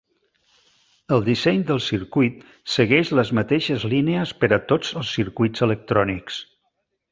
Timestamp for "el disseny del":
1.17-1.81